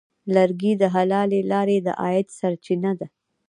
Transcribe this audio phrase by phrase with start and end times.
[0.35, 3.07] لرګی د حلالې لارې د عاید سرچینه ده.